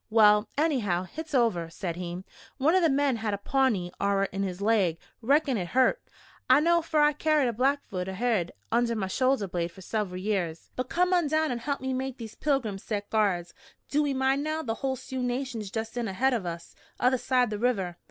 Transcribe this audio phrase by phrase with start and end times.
[0.09, 2.23] "Well, anyhow, hit's over," said he.
[2.57, 4.97] "One of the men had a Pawnee arrer in his laig.
[5.21, 6.01] Reckon hit hurt.
[6.49, 10.71] I know, fer I carried a Blackfoot arrerhead under my shoulder blade fer sever'l years.
[10.75, 13.53] "But come on down and help me make these pilgrims set guards.
[13.89, 17.51] Do ee mind, now, the hull Sioux nation's just in ahead o' us, other side
[17.51, 17.95] the river!